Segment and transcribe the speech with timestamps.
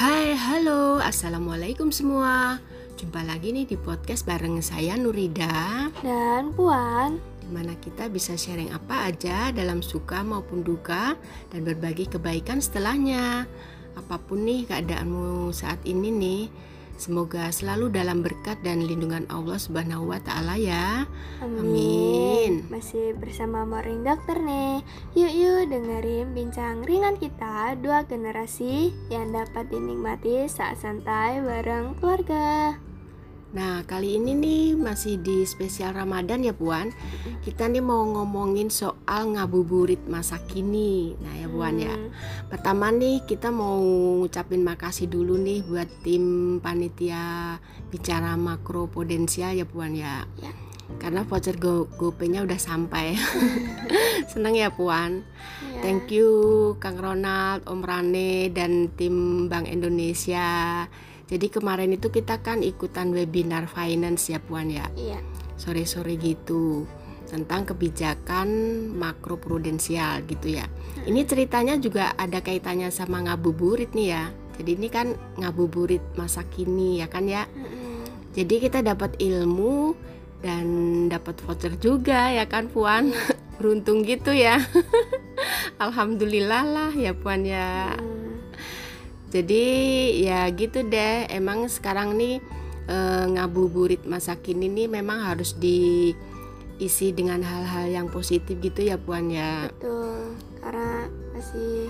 [0.00, 2.56] Hai, halo, assalamualaikum semua.
[2.96, 8.72] Jumpa lagi nih di podcast bareng saya Nurida, Dan Puan, di mana kita bisa sharing
[8.72, 11.20] apa aja dalam suka maupun duka
[11.52, 13.44] dan berbagi kebaikan setelahnya.
[13.92, 16.42] Apa pun nih keadaanmu saat ini nih,
[17.00, 21.08] semoga selalu dalam berkat dan lindungan Allah Subhanahu wa taala ya.
[21.40, 22.68] Amin.
[22.68, 24.84] Masih bersama Morning Dokter nih.
[25.16, 32.76] Yuk yuk dengerin bincang ringan kita dua generasi yang dapat dinikmati saat santai bareng keluarga.
[33.50, 36.94] Nah, kali ini nih masih di spesial Ramadan ya, Puan.
[37.42, 41.18] Kita nih mau ngomongin soal ngabuburit masa kini.
[41.18, 41.90] Nah, ya, Puan ya.
[41.90, 42.14] Hmm,
[42.46, 43.82] Pertama nih kita mau
[44.22, 46.24] ngucapin makasih dulu nih buat tim
[46.62, 47.58] panitia
[47.90, 50.22] bicara makro potensial ya Puan ya.
[50.38, 50.54] Ya.
[51.02, 53.18] Karena voucher Go GoPay-nya udah sampai.
[54.30, 55.26] Seneng ya Puan.
[55.74, 55.82] ya.
[55.82, 56.30] Thank you
[56.78, 60.86] Kang Ronald, Om Rane dan tim Bank Indonesia.
[61.30, 65.22] Jadi kemarin itu kita kan ikutan webinar finance ya Puan ya Iya.
[65.54, 66.90] sore-sore gitu
[67.30, 68.48] tentang kebijakan
[68.90, 70.66] makro prudensial gitu ya.
[71.06, 74.24] Ini ceritanya juga ada kaitannya sama ngabuburit nih ya.
[74.58, 77.46] Jadi ini kan ngabuburit masa kini ya kan ya.
[78.34, 79.94] Jadi kita dapat ilmu
[80.42, 80.66] dan
[81.06, 83.14] dapat voucher juga ya kan Puan.
[83.62, 84.58] Beruntung gitu ya.
[85.84, 87.94] Alhamdulillah lah ya Puan ya.
[87.94, 88.19] Hmm,
[89.30, 89.64] Jadi
[90.26, 91.30] ya gitu deh.
[91.30, 92.42] Emang sekarang nih
[92.90, 99.30] eh, ngabuburit masa kini nih memang harus diisi dengan hal-hal yang positif gitu ya Puan
[99.30, 99.70] ya.
[99.70, 100.34] Betul.
[100.58, 101.88] Karena masih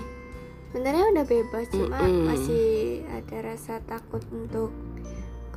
[0.71, 2.25] sebenarnya udah bebas cuma Mm-mm.
[2.29, 2.65] masih
[3.09, 4.69] ada rasa takut untuk.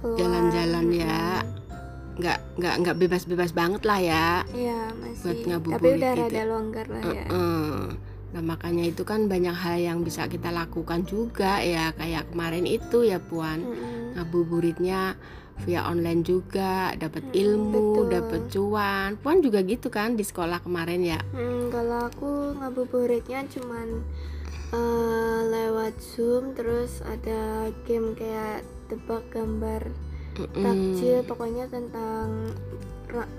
[0.04, 1.40] Jalan-jalan ya.
[2.14, 4.28] Nggak nggak nggak bebas-bebas banget lah ya.
[4.56, 5.24] Iya masih.
[5.32, 6.22] Tapi ngabuburit udah gitu.
[6.24, 7.26] rada longgar lah ya.
[7.28, 8.13] Heeh.
[8.34, 13.06] Nah makanya itu kan banyak hal yang bisa kita lakukan juga ya kayak kemarin itu
[13.06, 13.62] ya Puan.
[13.62, 14.18] Mm-mm.
[14.18, 15.14] Ngabuburitnya
[15.62, 19.14] via online juga, dapat Mm, ilmu, dapat cuan.
[19.22, 21.22] Puan juga gitu kan di sekolah kemarin ya.
[21.30, 24.02] Hmm, kalau aku ngabuburitnya cuman
[24.74, 29.86] eh, lewat Zoom terus ada game kayak tebak gambar
[30.34, 30.58] Mm-mm.
[30.58, 32.50] takjil pokoknya tentang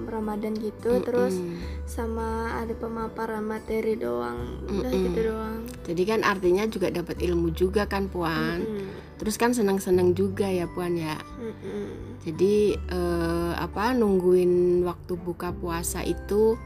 [0.07, 1.83] Ramadan gitu terus Mm-mm.
[1.85, 5.05] sama ada pemaparan materi doang udah Mm-mm.
[5.11, 8.65] gitu doang Jadi kan artinya juga dapat ilmu juga kan Puan.
[8.65, 8.89] Mm-mm.
[9.21, 11.13] Terus kan senang-senang juga ya Puan ya.
[11.37, 12.17] Mm-mm.
[12.25, 16.57] Jadi eh, apa nungguin waktu buka puasa itu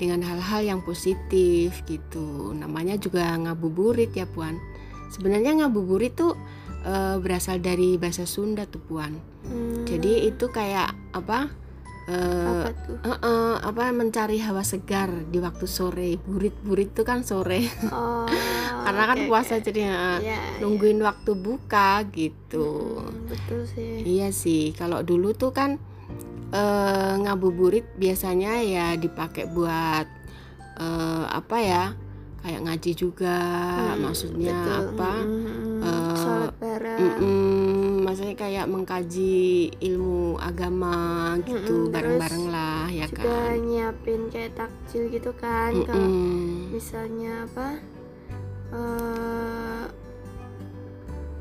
[0.00, 2.56] dengan hal-hal yang positif gitu.
[2.56, 4.56] Namanya juga ngabuburit ya Puan.
[5.12, 6.32] Sebenarnya ngabuburit tuh
[6.88, 9.20] eh, berasal dari bahasa Sunda tuh Puan.
[9.44, 11.52] Hmm, Jadi itu kayak apa?
[12.04, 16.18] Eh, apa tuh eh, eh, apa mencari hawa segar di waktu sore.
[16.18, 17.62] Burit-burit tuh kan sore.
[17.88, 18.26] oh
[18.84, 19.64] Karena kan oke, puasa oke.
[19.64, 22.98] jadi eh, Iya, nungguin waktu buka gitu.
[22.98, 25.78] Mm-mm, betul sih Iya sih, kalau dulu tuh kan
[26.50, 30.06] eh, ngabuburit biasanya ya dipakai buat
[30.76, 31.84] eh, apa ya?
[32.42, 33.38] Kayak ngaji juga,
[33.94, 34.98] Hmm, maksudnya betul.
[34.98, 35.12] apa?
[35.14, 35.78] Mm-mm.
[35.78, 37.61] eh, sholat bareng Mm-mm,
[38.32, 39.44] maksudnya kayak mengkaji
[39.78, 40.96] ilmu agama
[41.44, 41.52] gitu,
[41.84, 43.56] Mm-mm, bareng-bareng lah ya juga kan.
[43.60, 46.72] nyiapin kayak takjil gitu kan kalau Mm-mm.
[46.72, 47.68] misalnya apa
[48.72, 49.84] eh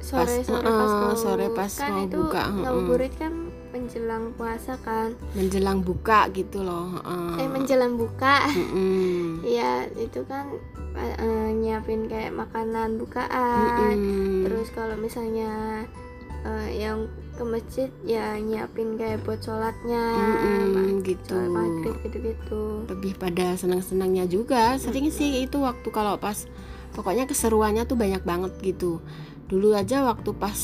[0.02, 3.34] Pas- sore sore pas mau sore pas kan mau itu buka, ngabuburit kan
[3.72, 6.92] menjelang puasa kan Menjelang buka gitu loh.
[7.00, 7.40] heeh.
[7.40, 9.40] eh menjelang buka Mm-mm.
[9.56, 10.52] ya itu kan
[11.00, 14.44] eh, nyiapin kayak makanan bukaan Mm-mm.
[14.44, 15.88] terus kalau misalnya
[16.42, 21.34] eh, yang ke masjid ya nyiapin kayak buat sholatnya Mm-mm, ma- gitu.
[21.34, 22.62] sholat maghrib gitu-gitu.
[22.86, 24.76] Lebih pada senang-senangnya juga.
[24.78, 26.46] Sering sih itu waktu kalau pas
[26.92, 29.00] pokoknya keseruannya tuh banyak banget gitu.
[29.48, 30.60] Dulu aja waktu pas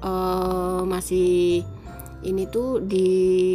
[0.00, 1.62] eh, masih
[2.22, 3.08] ini tuh di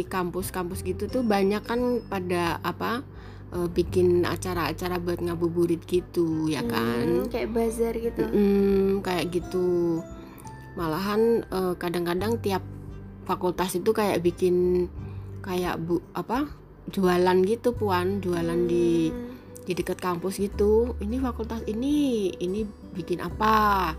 [0.06, 3.00] kampus-kampus gitu tuh banyak kan pada apa
[3.48, 7.24] eh, bikin acara-acara buat ngabuburit gitu ya kan?
[7.24, 8.22] Hmm, kayak bazar gitu.
[8.28, 10.02] Mm, kayak gitu
[10.78, 12.62] malahan eh, kadang-kadang tiap
[13.26, 14.86] fakultas itu kayak bikin
[15.42, 16.46] kayak bu apa
[16.94, 18.22] jualan gitu puan.
[18.22, 19.34] Jualan di Hmm,
[19.66, 20.94] di dekat kampus gitu.
[21.02, 22.62] Ini fakultas ini ini
[22.94, 23.92] bikin apa?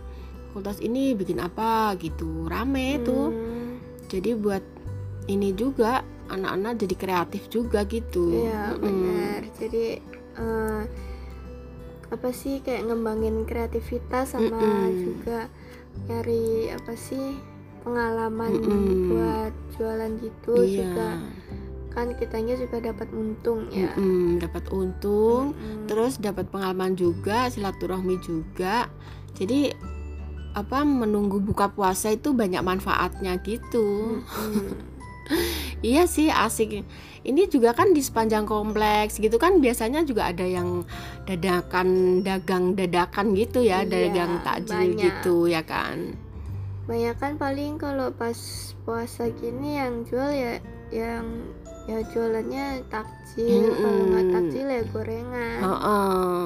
[0.50, 1.94] Fakultas ini bikin apa?
[2.00, 2.48] Gitu.
[2.48, 4.64] Rame tuh hmm, jadi buat
[5.30, 8.50] ini juga anak-anak jadi kreatif juga gitu.
[8.50, 9.40] Iya benar.
[9.60, 9.86] Jadi
[10.40, 10.82] eh,
[12.10, 14.98] apa sih kayak ngembangin kreativitas sama Mm-mm.
[15.06, 15.46] juga
[16.10, 17.38] nyari apa sih
[17.86, 19.10] pengalaman Mm-mm.
[19.14, 21.10] buat jualan gitu iya juga
[21.90, 25.90] kan kitanya juga dapat untung ya Mm-mm, dapat untung Mm-mm.
[25.90, 28.88] terus dapat pengalaman juga silaturahmi juga
[29.34, 29.74] jadi
[30.58, 34.20] apa menunggu buka puasa itu banyak manfaatnya gitu.
[34.26, 34.74] Mm-mm.
[35.80, 36.84] Iya sih asik.
[37.22, 40.84] Ini juga kan di sepanjang kompleks gitu kan biasanya juga ada yang
[41.24, 45.04] dadakan dagang dadakan gitu ya, Iya, dagang takjil banyak.
[45.04, 46.16] gitu ya kan.
[46.84, 48.34] banyak kan paling kalau pas
[48.82, 50.58] puasa gini yang jual ya
[50.90, 51.22] yang
[51.86, 56.42] ya jualannya takjil kalau nggak takjil ya gorengan Heeh.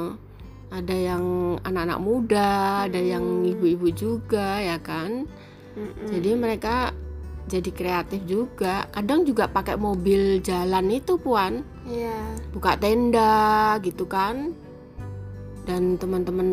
[0.68, 1.24] Ada yang
[1.62, 2.52] anak-anak muda,
[2.84, 3.56] ada yang Mm.
[3.56, 5.30] ibu-ibu juga ya kan.
[5.74, 6.10] Mm-mm.
[6.12, 6.92] Jadi mereka
[7.44, 8.88] jadi kreatif juga.
[8.90, 12.16] Kadang juga pakai mobil jalan itu puan, Iya.
[12.52, 14.56] buka tenda gitu kan.
[15.64, 16.50] Dan teman-teman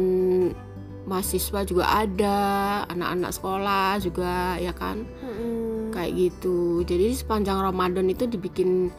[1.03, 2.39] mahasiswa juga ada,
[2.87, 5.03] anak-anak sekolah juga ya kan.
[5.23, 5.91] Mm-mm.
[5.91, 6.83] Kayak gitu.
[6.83, 8.91] Jadi sepanjang Ramadan itu dibikin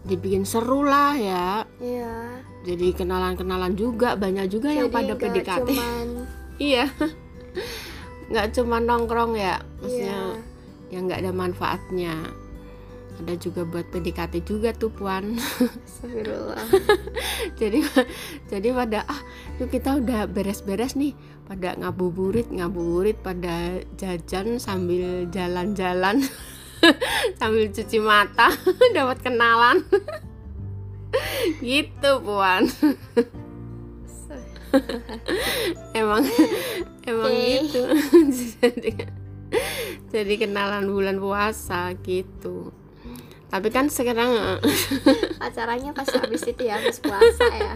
[0.00, 1.68] dibikin seru lah ya.
[1.76, 2.40] Iya.
[2.64, 5.68] Jadi kenalan-kenalan juga banyak juga yang Jadi pada nggak PDKT.
[5.68, 6.06] cuman
[6.72, 6.84] Iya.
[8.30, 10.49] Nggak cuma nongkrong ya, maksudnya iya.
[10.90, 12.14] Yang nggak ada manfaatnya.
[13.20, 15.36] Ada juga buat PDKT juga tuh puan.
[17.60, 17.84] Jadi
[18.48, 19.20] jadi pada ah
[19.60, 21.12] yuk kita udah beres-beres nih
[21.44, 26.24] pada ngabuburit ngabuburit pada jajan sambil jalan-jalan
[27.38, 28.48] sambil cuci mata
[28.96, 29.84] dapat kenalan.
[31.60, 32.70] Gitu puan.
[35.92, 36.22] Emang
[37.04, 37.82] emang gitu
[40.10, 42.74] jadi kenalan bulan puasa gitu
[43.46, 44.58] tapi kan sekarang eh,
[45.42, 47.74] Acaranya pas habis itu ya, habis puasa ya.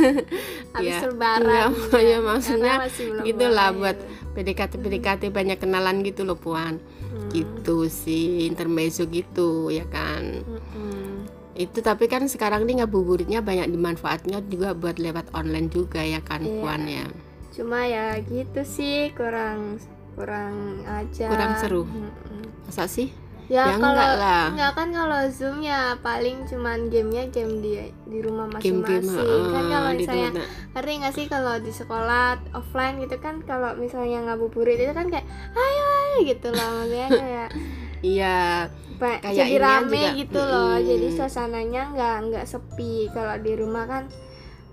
[0.72, 0.98] Habis Iya.
[1.04, 1.68] lebaran.
[1.68, 3.96] Enggak, ya, maksudnya masih belum gitulah buat
[4.32, 7.28] PDKT PDKT banyak kenalan gitu loh puan Hmm.
[7.28, 11.24] gitu sih intermezzo gitu ya kan Mm-mm.
[11.54, 16.40] itu tapi kan sekarang nih ngabuburitnya banyak dimanfaatnya juga buat lewat online juga ya kan
[16.40, 16.56] Iya.
[16.56, 17.06] puan ya
[17.50, 19.80] Cuma ya gitu sih kurang
[20.16, 21.26] kurang aja.
[21.28, 21.82] Kurang seru.
[21.84, 22.64] Mm-mm.
[22.64, 23.12] masa sih
[23.46, 24.44] Ya, Ya, kalau enggak lah.
[24.50, 29.14] enggak kan kalau Zoom ya paling cuman gamenya game di di rumah masing-masing.
[29.54, 30.30] kan kalau misalnya
[30.74, 35.22] ngerti nggak sih kalau di sekolah offline gitu kan kalau misalnya ngabuburit itu kan kayak
[35.52, 37.48] ayo ayo gitu loh maksudnya kayak
[38.02, 38.38] iya
[38.98, 40.18] Kayak jadi rame juga.
[40.18, 44.04] gitu loh jadi suasananya nggak nggak sepi kalau di rumah kan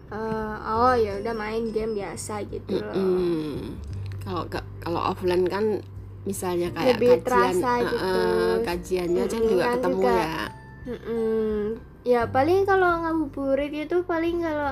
[0.09, 3.77] eh, oh ya udah main game biasa gitu loh Mm-mm.
[4.23, 5.83] Kalau ka- kalau offline kan
[6.23, 8.23] misalnya kayak Lebih kajian terasa eh, gitu.
[8.23, 10.13] eh, kajiannya kan Mm-mm, juga kan ketemu juga.
[10.15, 10.35] ya
[10.83, 11.59] Mm-mm.
[12.03, 14.71] ya paling kalau ngabuburit itu paling kalau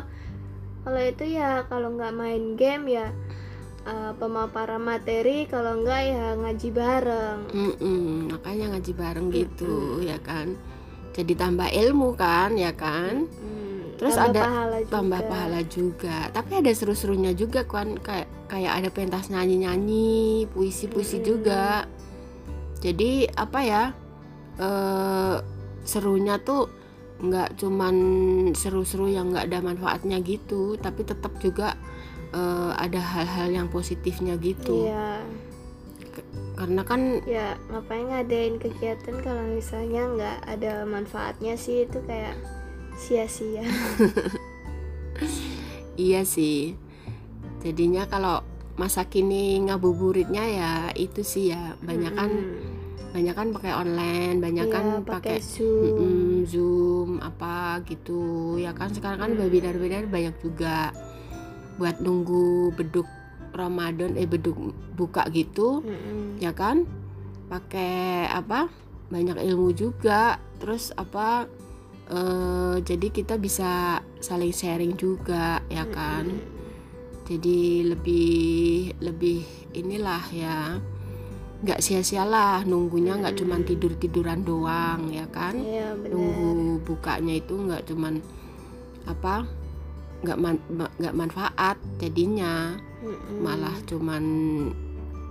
[0.81, 3.07] kalau itu ya kalau nggak main game ya
[3.83, 10.55] eh, pemaparan materi kalau nggak ya ngaji bareng Mm-mm, makanya ngaji bareng gitu ya kan
[11.11, 13.60] jadi tambah ilmu kan ya kan Mm,
[14.01, 14.91] Terus tambah ada pahala juga.
[14.97, 21.29] tambah pahala juga tapi ada seru-serunya juga kan kayak kayak ada pentas nyanyi-nyanyi puisi-puisi Mm-mm.
[21.29, 21.85] juga
[22.81, 23.83] jadi apa ya
[24.57, 25.35] eh
[25.85, 26.65] serunya tuh
[27.21, 27.95] nggak cuman
[28.57, 31.77] seru-seru yang nggak ada manfaatnya gitu tapi tetap juga
[32.33, 35.21] eh, ada hal-hal yang positifnya gitu iya
[36.57, 42.37] karena kan ya ngapain ngadain kegiatan kalau misalnya nggak ada manfaatnya sih itu kayak
[43.01, 43.65] sia-sia.
[45.99, 46.73] Iya sih.
[47.61, 48.41] Jadinya kalau
[48.73, 51.77] masa kini ngabuburitnya ya itu sih ya.
[51.77, 53.11] Banyak kan Mm-mm.
[53.11, 56.47] banyak kan pakai online, banyak Iya, kan pakai pakai zoom.
[56.47, 58.55] Zoom apa gitu.
[58.57, 59.39] Ya kan sekarang kan Mm.
[59.45, 60.89] webinar-webinar banyak juga.
[61.77, 63.05] Buat nunggu beduk
[63.51, 64.57] Ramadan eh beduk
[64.95, 66.39] buka gitu Mm-mm.
[66.41, 66.87] ya kan?
[67.45, 68.71] Pakai apa?
[69.11, 70.39] Banyak ilmu juga.
[70.57, 71.45] Terus apa
[72.11, 73.71] eh, jadi kita bisa
[74.19, 76.27] saling sharing juga ya kan?
[76.27, 76.59] Mm-mm.
[77.21, 78.35] jadi lebih
[78.99, 79.39] lebih
[79.71, 80.75] inilah ya
[81.61, 83.39] nggak sia-sialah nunggunya nggak Mm.
[83.39, 85.55] cuman tidur tiduran doang ya kan?
[85.55, 88.19] Iya nunggu bukanya itu nggak cuman
[89.07, 89.45] apa
[90.21, 92.75] nggak man- ma- nggak manfaat jadinya.
[93.01, 93.41] Mm-mm.
[93.41, 94.23] malah cuman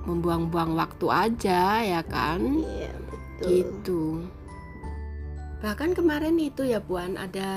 [0.03, 2.59] membuang-buang waktu aja ya kan?
[2.59, 3.47] Iya betul.
[3.47, 4.03] Gitu
[5.61, 7.49] bahkan kemarin itu ya puan ada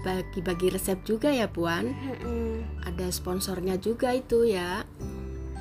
[0.00, 1.92] bagi-bagi resep juga ya puan.
[1.92, 2.82] Mm-mm.
[2.84, 4.84] ada sponsornya juga itu ya.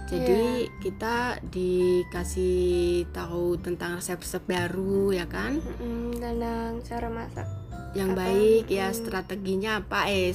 [0.07, 5.57] Jadi kita dikasih tahu tentang resep-resep baru ya kan?
[5.57, 7.47] Mm-mm, tentang cara masak.
[7.97, 8.19] Yang Apa?
[8.21, 8.95] baik ya Mm.
[8.95, 10.29] strateginya apa eh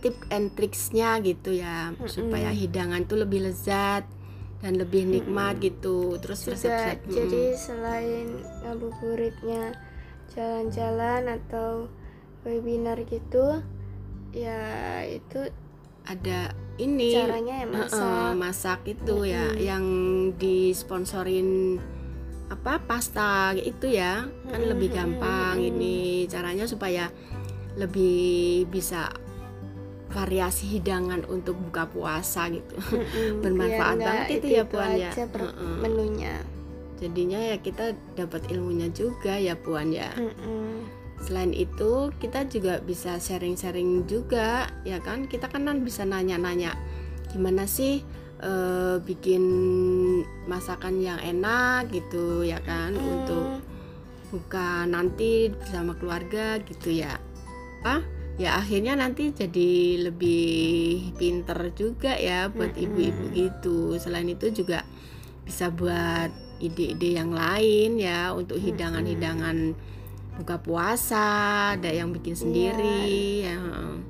[0.00, 1.92] tip and tricksnya gitu ya.
[1.92, 2.08] Mm-mm.
[2.08, 4.08] supaya hidangan tuh lebih lezat
[4.60, 6.16] dan lebih nikmat gitu.
[6.18, 8.26] Terus juga resep-resep jadi selain
[8.64, 9.76] ngabuburitnya
[10.30, 11.90] jalan-jalan atau
[12.46, 13.60] webinar gitu
[14.30, 15.50] ya itu
[16.06, 19.60] ada ini caranya ya masak eh, masak itu ya Mm-mm.
[19.60, 19.84] yang
[20.40, 21.76] disponsorin
[22.50, 25.70] apa pasta itu ya kan Mm-mm, lebih gampang mm-mm.
[25.70, 25.96] ini
[26.26, 27.12] caranya supaya
[27.78, 29.12] lebih bisa
[30.10, 35.12] variasi hidangan untuk buka puasa gitu Mm-mm, bermanfaat nggak banget itu ya, Puan, ya.
[35.78, 36.34] menunya
[37.00, 40.12] jadinya ya kita dapat ilmunya juga ya puan ya.
[40.14, 41.00] Mm-mm.
[41.20, 45.28] selain itu kita juga bisa sharing-sharing juga ya kan?
[45.28, 46.72] Kita kan bisa nanya-nanya
[47.32, 48.00] gimana sih
[48.40, 49.44] eh, bikin
[50.48, 51.92] masakan yang enak?
[51.92, 52.96] gitu ya kan?
[52.96, 53.04] Mm.
[53.04, 53.60] untuk
[54.30, 57.18] buka nanti bersama keluarga gitu ya.
[57.82, 58.00] Apa?
[58.40, 64.00] Ya akhirnya nanti jadi lebih pinter juga ya buat ibu-ibu gitu.
[64.00, 64.88] Selain itu juga
[65.44, 68.66] bisa buat ide-ide yang lain ya untuk Mm-mm.
[68.70, 69.58] hidangan-hidangan
[70.40, 71.26] buka puasa
[71.76, 73.60] ada yang bikin sendiri ya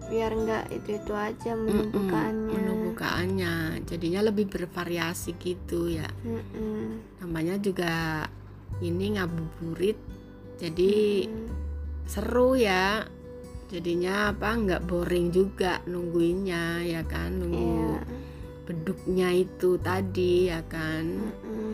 [0.06, 6.06] biar nggak itu itu aja menu Mm-mm, bukaannya menu bukaannya jadinya lebih bervariasi gitu ya
[6.22, 7.18] Mm-mm.
[7.18, 8.26] namanya juga
[8.78, 9.98] ini ngabuburit
[10.58, 11.50] jadi Mm-mm.
[12.06, 13.06] seru ya
[13.70, 17.38] jadinya apa nggak boring juga nungguinnya ya kan Iya.
[17.38, 17.78] nunggu
[18.66, 21.69] beduknya itu tadi ya kan Mm-mm.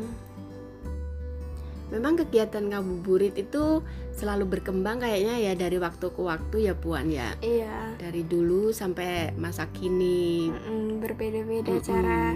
[1.87, 7.37] Memang kegiatan ngabuburit itu selalu berkembang kayaknya ya dari waktu ke waktu ya puan ya?
[7.39, 7.95] Iya.
[8.01, 10.51] Dari dulu sampai masa kini.
[10.51, 12.35] Mm-mm, berbeda-beda Mm-mm, cara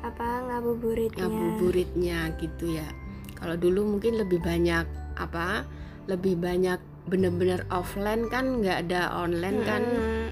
[0.00, 1.28] apa ngabuburitnya.
[1.28, 2.88] Ngabuburitnya gitu ya.
[3.36, 4.86] Kalau dulu mungkin lebih banyak
[5.20, 5.68] apa
[6.08, 9.82] lebih banyak bener-bener offline kan nggak ada online kan?
[9.84, 10.24] Mm-mm.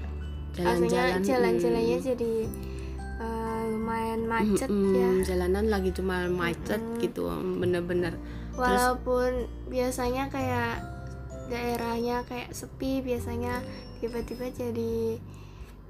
[0.49, 2.31] jalan-jalan Asalnya jalan-jalannya mm, jadi
[3.21, 5.09] eh, lumayan macet mm-mm, ya.
[5.29, 7.01] jalanan lagi cuma macet Mm-mm.
[7.05, 7.29] gitu
[7.61, 8.17] bener-bener
[8.61, 9.31] walaupun
[9.67, 10.83] biasanya kayak
[11.47, 13.63] daerahnya kayak sepi biasanya
[13.97, 15.17] tiba-tiba jadi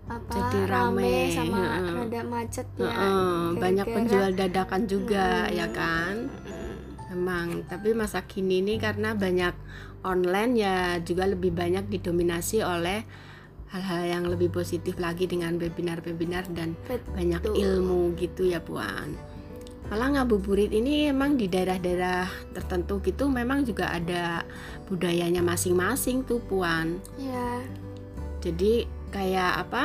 [0.07, 1.93] apa Jadi rame, sama heeh.
[1.93, 5.53] rada macet ya Heeh, banyak gara-gara- penjual dadakan juga Mm-mm.
[5.53, 6.67] ya kan Mm-mm.
[7.09, 9.53] Memang, tapi masa kini ini karena banyak
[10.01, 13.01] online ya juga lebih banyak didominasi oleh
[13.69, 17.09] hal-hal yang lebih positif lagi dengan webinar-webinar dan Betul.
[17.11, 19.13] banyak ilmu gitu ya Puan.
[19.89, 24.45] Malah ngabuburit ini emang di daerah-daerah tertentu gitu memang juga ada
[24.85, 27.01] budayanya masing-masing tuh Puan.
[27.17, 27.57] ya
[28.39, 29.83] Jadi kayak apa?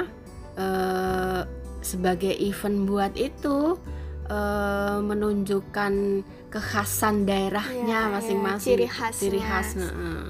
[0.55, 1.41] eh,
[1.81, 3.81] sebagai event buat itu
[4.27, 5.93] eh, menunjukkan
[6.49, 9.19] kekhasan daerahnya Ya, ya, masing-masing ciri khasnya.
[9.19, 10.23] ciri khas heeh.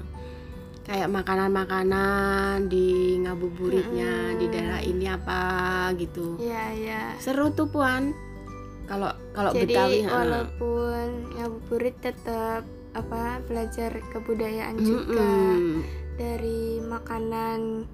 [0.81, 4.39] kayak makanan-makanan di ngabuburitnya Mm-mm.
[4.39, 5.41] di daerah ini apa
[5.95, 8.13] gitu ya ya seru tuh puan
[8.85, 12.63] kalau kalau jadi betawi walaupun ngabuburit tetap
[12.95, 15.83] apa belajar kebudayaan juga Mm-mm.
[16.15, 17.89] dari makanan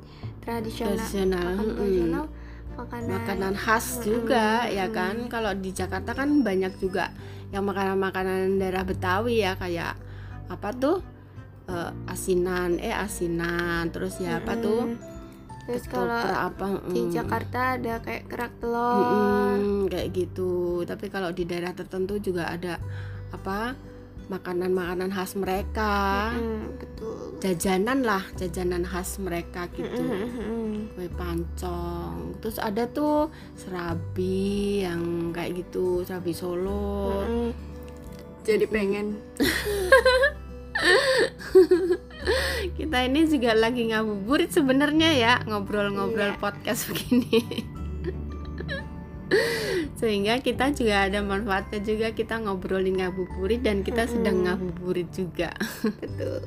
[0.45, 2.25] tradisional tradisional makanan tradisional
[2.77, 4.95] makanan, makanan khas Mm-mm, juga ya mm-mm.
[4.95, 7.09] kan kalau di Jakarta kan banyak juga
[7.51, 9.97] yang makanan-makanan daerah Betawi ya kayak
[10.47, 11.03] apa tuh
[11.71, 14.91] Eh, asinan eh asinan terus ya apa tuh.
[15.65, 16.81] Terus kalau apa?
[16.89, 17.11] di mm.
[17.13, 18.97] Jakarta ada kayak kerak telur.
[18.97, 20.83] Mm-mm, kayak gitu.
[20.83, 22.81] Tapi kalau di daerah tertentu juga ada
[23.31, 23.77] apa
[24.31, 26.31] makanan-makanan khas mereka.
[26.35, 27.17] Mm, betul.
[27.43, 30.01] Jajanan lah jajanan khas mereka gitu.
[30.01, 30.95] Mm-mm.
[30.95, 32.39] kue pancong.
[32.39, 33.27] Terus ada tuh
[33.59, 37.27] serabi yang kayak gitu serabi Solo.
[37.27, 37.51] Mm-mm.
[38.41, 39.21] jadi pengen
[42.77, 46.39] kita ini juga lagi ngabuburit sebenarnya ya ngobrol-ngobrol Iya.
[46.39, 47.41] podcast begini
[49.95, 54.45] sehingga kita juga ada manfaatnya juga kita ngobrolin ngabuburit dan kita sedang Mm-mm.
[54.49, 55.55] ngabuburit juga
[56.01, 56.41] betul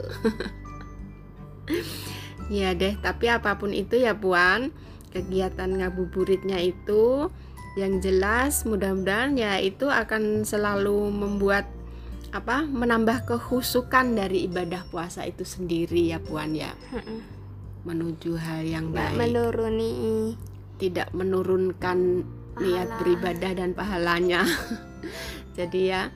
[2.60, 4.68] ya deh tapi apa pun itu ya puan
[5.16, 7.32] kegiatan ngabuburitnya itu
[7.74, 11.66] yang jelas mudah-mudahan ya itu akan selalu membuat
[12.34, 16.74] apa menambah kehusukan dari ibadah puasa itu sendiri ya puan ya?
[17.86, 19.14] Menuju hal yang baik.
[19.14, 20.34] menuruni.
[20.74, 22.26] Tidak menurunkan
[22.58, 22.98] niat Pahala.
[22.98, 24.42] beribadah dan pahalanya.
[25.56, 26.10] Jadi ya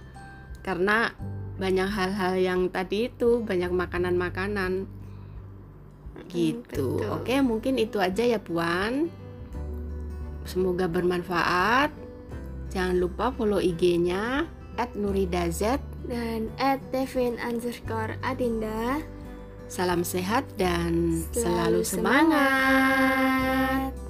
[0.66, 1.14] karena
[1.54, 4.90] banyak hal-hal yang tadi itu banyak makanan-makanan.
[6.28, 7.00] Gitu.
[7.08, 9.06] oke mungkin itu aja ya puan.
[10.42, 11.94] Semoga bermanfaat.
[12.74, 14.44] Jangan lupa follow IG-nya
[14.98, 19.04] @nuridazet dan at Devin underscore Adinda
[19.68, 24.07] salam sehat dan selalu Selalu semangat semangat.